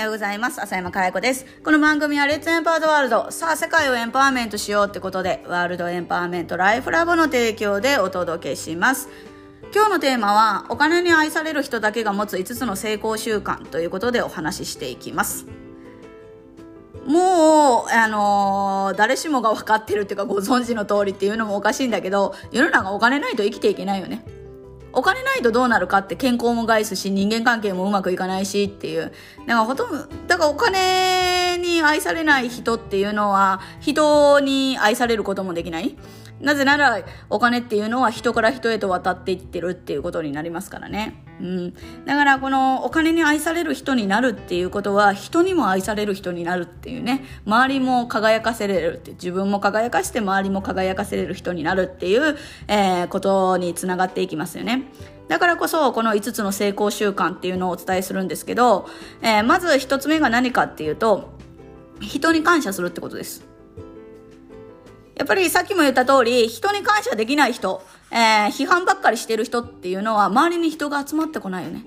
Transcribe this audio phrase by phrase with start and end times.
[0.00, 0.62] はようございます。
[0.62, 1.44] 浅山かや子です。
[1.62, 3.30] この番組はレッツエンパワードワールド。
[3.30, 9.10] さあ、世界をエンパワーメントしようってことで、ワールドエンパワーメントライフラボの提供でお届けします。
[9.74, 15.44] 今日のテーマは、お金に愛される人だけが持つ5つの成功習慣ということでお話ししていきます。
[17.06, 24.24] もう、あのー、誰しもが分かってるっていうかご存知の通りっていうのもおかしいんだけど、世の中お金ないと生きていけないよね。
[24.92, 29.02] お金ないとどうなるかって健康も害すし人間関係もうまくいかないしっていう。
[29.02, 29.12] だか
[29.46, 35.96] らほとんどだからお金に愛されない人っていうのは人に愛されることもできない。
[36.40, 41.24] なぜならお金っていうのは人から人へと渡っていってるっていうことになりますからね。
[41.40, 41.74] うん。
[42.06, 47.24] だからこのお金に愛される人になるっていうことは人にも愛される人になるっていうね。
[47.46, 52.36] 周りも輝かせれるって自分も輝かして周りも輝かせれる人になるっていう、
[52.68, 54.84] えー、ことにつながっていきますよね。
[55.28, 58.88] だからこそこの5つの成功習慣っていうのをお伝えするんですけど、
[59.22, 61.30] えー、まず1つ目が何かっていうと
[62.00, 63.49] 人に感謝するってことです。
[65.20, 71.84] やっぱりさっきも言った通り、人に感謝できない人、えー、批判ばっかりしてる人っていうのは周りに人が集まってこないよね。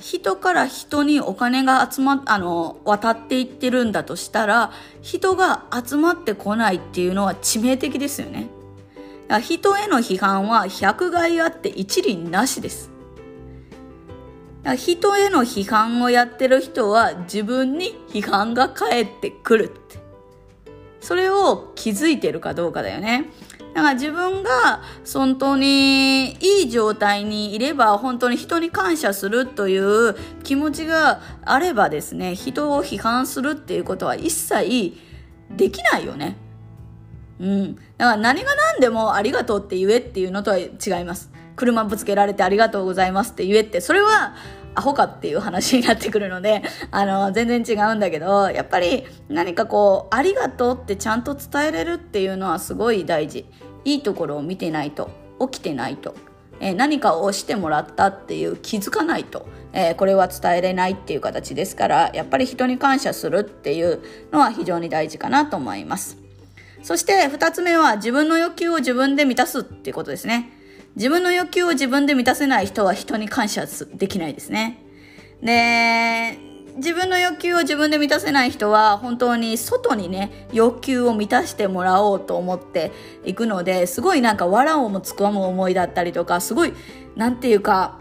[0.00, 8.48] 人から人にお金が集まっ、あの、渡っていってるんだとしたら、人が集まってこないっていうのは致命的ですよね。
[9.40, 12.90] 人への批判は百害あって一輪なしです。
[14.76, 19.99] 人への批判をやってる人は自分に批判が返ってくるって。
[21.00, 23.30] それを気づいてるかどうかだよね。
[23.74, 34.94] だから自分が本当にいい状態にいれば本当に人に感謝するという気持ちがあればですね、人を批判するっていうことは一切
[35.50, 36.36] できないよね。
[37.38, 37.76] うん。
[37.76, 41.30] だから何が何でもありがとうって言えっていうのとは違います。
[41.54, 44.34] 車ぶつけられてありがとうございますって言えって、それは
[44.74, 53.46] アホかっていう話になってくるので、 あの、全然違うんだけど、やっぱり何かこう、ありがとうってちゃんと伝えれるっていうのはすごい大事。
[53.84, 56.14] いいところを見てないと、起きてないと、
[56.60, 64.00] えー、何かをしてもらったっていう気づかないと、えー、これは伝えれないっていう形ですから、やっぱり人に感謝するっていう
[64.32, 66.18] のは非常に大事かなと思います。
[66.82, 70.50] そして二つ目は自分の欲求を自分で満たすっていうことですね。
[70.96, 74.82] 自分の欲求を自分で満たせない人は人に感謝できないですね。
[75.42, 76.38] で、
[76.76, 82.90] 自分の欲求を自分で満たせない人は本当に外にね、欲求を満たしてもらおうと思って
[83.24, 86.72] いくので、すごいなんか藁をもつくむ思いだったりとか、すごい、
[87.16, 87.99] なんていうか、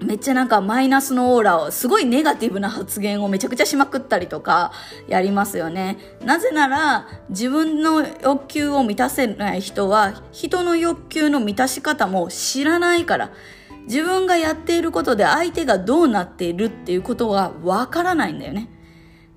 [0.00, 4.72] めっちゃなんかマイナスのオーラを、すごいネガティブな発言をめちゃくちゃしまくったりとか、
[5.08, 5.98] やりますよね。
[6.24, 13.30] なぜなら、自分の欲求を満たせない人は、人の欲求の満たし方も知らないから、
[13.86, 18.68] 自分がやっていることで相手がどうなっているっていうことがわからないんだよね。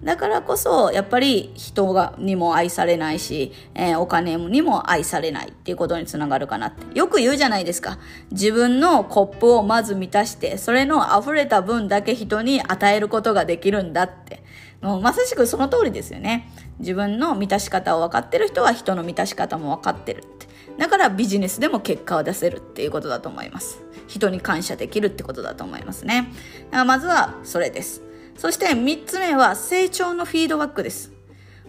[0.03, 6.97] だからこそ、やっぱり人がにも愛されないし、えー、お金にも愛されないっていうことにつながるかなって。
[6.97, 7.99] よく言うじゃないですか。
[8.31, 14.43] 自分のコップをまず満たして、それの溢れた分だけ人に与えることができるんだって。
[14.81, 16.49] もうまさしくその通りですよね。
[16.79, 20.47] 自分の満たし方を分かってる人は人の満たし方も分かってるって。
[20.79, 23.83] だからビジネスでも結果を出せるっていうことだと思います。
[24.07, 26.31] 人に感謝できるってことだと思いますね。
[26.65, 28.01] だからまずはそれです。
[28.41, 31.11] そして3つ目は成長のフィードバックです。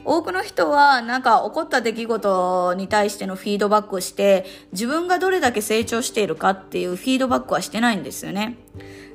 [0.07, 8.57] 多くの人はなんか起こった出来事に対してのフィードバックをして自分がどれだけ成長しているかっていうフィードバックはしてないんですよね。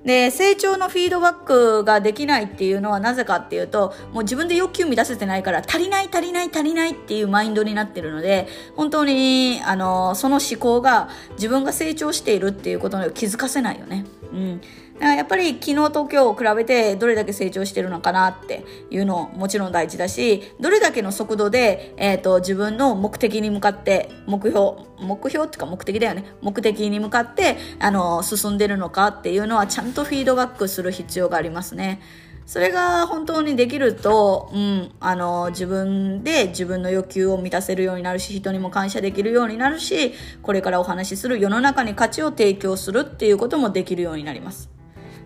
[0.05, 14.05] で、成長のフィードバックができないっていうのはなぜかっていうと、もう自分で欲求満たせてないから足りない足りない足りないっていうマインドになってるので、本当に、あの、その思考が自分が成長しているっていうことに気づかせないよね。
[14.31, 14.61] うん。
[14.99, 26.25] やっぱり昨日と今日を比べてどれだけ成長してるのかなっていうのもちろん大事だし、どれだけの速度で、えっ、ー、と、自分の目的に向かって、目標、目標っていうか目的だよね。
[26.41, 32.01] 目的に向かって、あの、進んでるのかっていうのはちゃんとフィードバックする必要がありますね。
[32.47, 44.76] それが本当にできると、うん、あの、自分で自分の欲求を満たせるようになるし、人にも感謝できるようになるし、これからお話しする世の中に価値を提供するっていうこともできるようになります。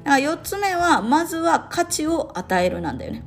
[0.04, 3.24] だから4つ目は、まずは価値を与えるなんだよね。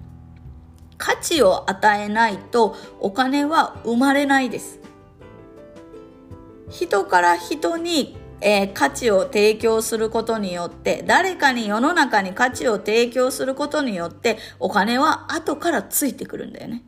[0.97, 4.81] 価値を与えないとお金は生まれないです。
[6.71, 16.85] 人から人に、えー、価値を提供することによって、誰かに世の中に価値を提供することによって、お金は後からついてくるんだよね。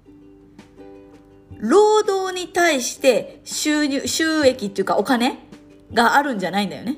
[1.59, 5.39] 労働に対して収入、収益っていうかお金
[5.93, 6.97] があるんじゃないんだよね。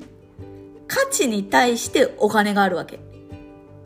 [0.89, 2.99] 価値に対してお金があるわけ。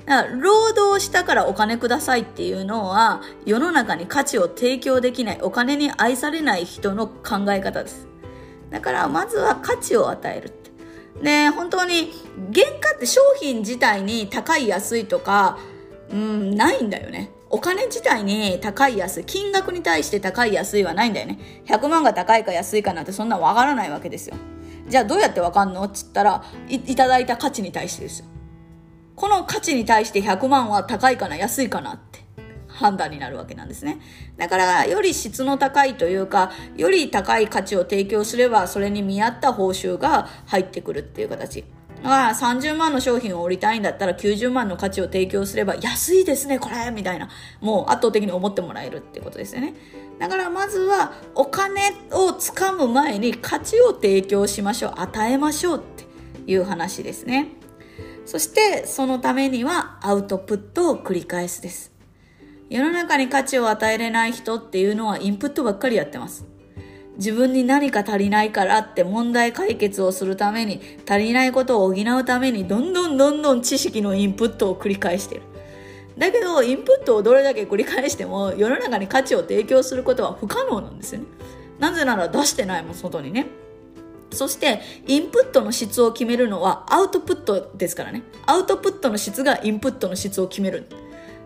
[0.06, 8.08] だから労働したからお金くださいっていうのは世の中に価値を提供できないお金に愛されない人の考え方です。
[8.72, 10.64] だからまずは価値を与えるって。
[11.22, 12.12] で本当に
[12.54, 15.60] 原価って商品自体に高い安いとか
[16.10, 17.32] うんないんだよね。
[17.50, 21.64] お金自体に高い安い金額に対して高い安いはないんだよね。
[21.68, 24.36] 100万が高いか安いかなんてそんなわからないわけですよ。
[24.94, 25.82] じゃあどうやってわかんの？
[25.86, 28.28] っつったらいいただいた価値に対してですよ
[29.16, 31.36] この価値に対して100万は高いかな？
[31.36, 31.96] 安いかな？
[31.96, 32.20] って
[32.68, 34.00] 判断になるわけなんですね。
[34.38, 41.66] だから、より質の高いというか、より高い価値を提供すれば、それに見合った報酬が入ってくるっていう形。
[42.04, 47.30] だから30万の商品を売りたいんだったら90万の価値を提供すれば安いですね、これみたいな。
[47.62, 49.74] もう圧倒的に思ってもらえるってことですよね。
[50.20, 54.94] だからまずはお金をつかむ前に価値を提供しましょう。
[54.98, 57.48] 与えましょうっていう話ですね。
[58.26, 61.94] そしてそのためにはアウトプットを繰り返すです。
[62.70, 66.46] 世の中に価値を与えれない人っていうのはインプットばっかりやってます。
[67.18, 75.42] 自分に何か足りないからって問題解決をするために足りないことを補うためにどんどんどんどん知識のインプットを繰り返してる。
[76.18, 81.28] だけどインプットをどれだけ繰り返しても世の中に価値を提供することは不可能なんですよね。
[81.80, 83.48] なぜなら出してないもん、外にね。
[84.32, 88.24] そして、インプットの質を決めるのはアウトプットですからね。
[88.46, 90.88] アウトプットの質がインプットの質を決める。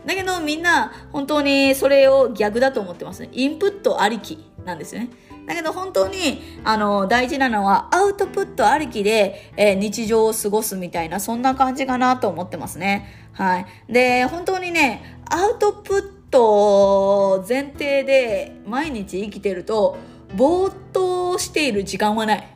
[0.06, 3.30] だけどみんな本当にそれを逆だと思ってますね。
[3.34, 5.10] インプットありきなんですよね。
[5.48, 13.08] だけど本当にあの大事なのはアウトプットありきで、えー、日常を過ごすみたいなそんな感じかなと思ってますね。
[13.32, 13.66] はい。
[13.88, 19.98] で、本当にね、アウトプット前提で毎日生きてると
[20.36, 22.48] ぼーっとしている時間はない。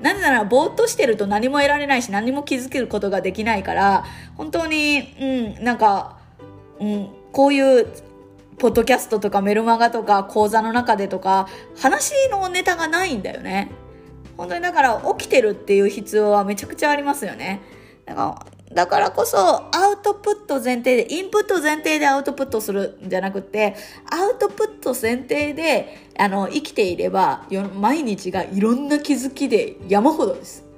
[0.00, 4.04] なぜなら、ぼーっとしてると何も得られないし、何も気づけることができないから、
[4.36, 5.14] 本当に、
[5.58, 6.18] うん、なんか、
[6.78, 7.86] うん、こういう、
[8.60, 13.70] ポッドキャストとかメルマガとか講座の中でとか、話のネタがないんだよね。
[14.36, 17.62] 本当にだから起きてるっていう必要はめちゃくちゃありますよね。
[18.04, 23.74] だからだからこそ、アウトプット前提で、インプット前提でアウトプットするんじゃなくて、
[24.08, 30.69] アウトプット前提で、あの、生きていれば、毎日がいろんな気づきで山ほどです。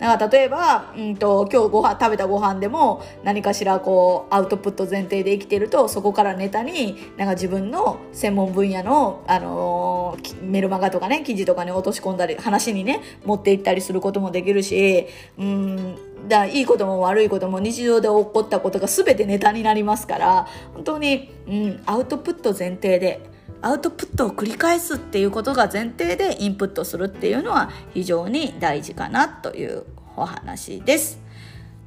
[0.00, 15.06] だから例えば、うんと、今日ご飯、食べたご飯でも何かしらこう、アウトプット前提で生きてると、そこからネタに、なんか自分の専門分野の、あのー、メルマガとかね、記事とかに落とし込んだり、話にね、持っていったりすることもできるし、
[15.38, 15.96] うん、
[16.28, 23.29] だいいことも悪いことも日常で起こったことが全てネタになりますから本当に、うん、アウトプット前提で
[23.62, 29.84] アウトプットを繰り返すっていうことが前提でインプットするっていうのは非常に大事かなという
[30.16, 31.19] お話です。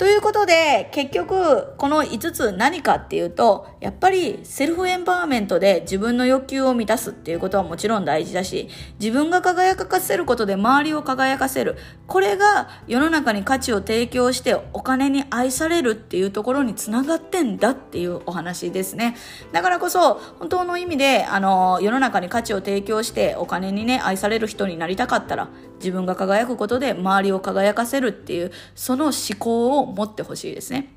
[0.04, 8.68] ということで、結局、この5つ何かっていうと、やっぱりセルフエンパワーメントで自分の欲求を満たすっていうことはもちろん大事だし、
[9.00, 11.78] 自分が輝かせることで周りを輝かせる。
[12.06, 19.16] これが世の中に価値を提供してお金に愛されるっていうところにつながってんだっていうお話ですね。
[19.54, 25.48] だからこそ、本当の意味で、あの、世の中に価値を提供してお金にね、愛される人になりたかったら、
[25.84, 30.94] 自分が輝くことで周りを輝かせるっていう、その思考を持ってほしいですね。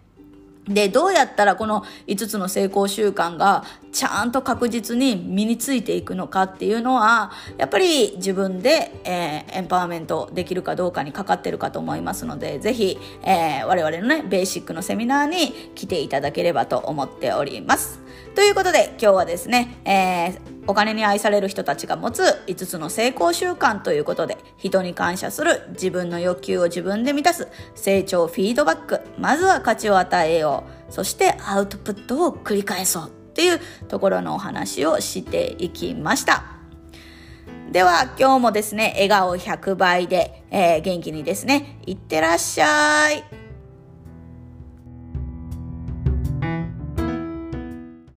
[0.68, 18.00] で、どうやったらこの5つの成功習慣がちゃんと確実に身についていくのかっていうのは、やっぱり自分で、えー、エンパワーメントできるかどうかにかかってるかと思いますので、ぜひ、えー、我々のね、ベーシックのセミナーに来ていただければと思っております。
[18.34, 36.44] ということで、今日はですね、えーお金に愛される人たちが持つ5つの成功習慣ということで、人に感謝する、自分の欲求を自分で満たす、成長フィードバック、まずは価値を与えよう、そしてアウトプットを繰り返そうっていうところのお話をしていきました。
[37.70, 43.45] では今日もですね、笑顔100倍で、えー、元気にですね、いってらっしゃい。